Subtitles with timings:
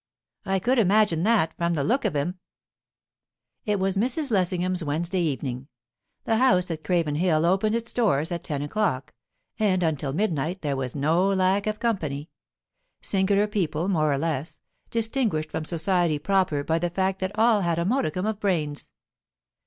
[0.47, 2.39] "I could imagine that, from the look of him."
[3.67, 4.31] It was Mrs.
[4.31, 5.67] Lessingham's Wednesday evening.
[6.23, 9.13] The house at Craven Hill opened its doors at ten o'clock,
[9.59, 12.31] and until midnight there was no lack of company.
[12.99, 14.57] Singular people, more or less;
[14.89, 18.89] distinguished from society proper by the fact that all had a modicum of brains.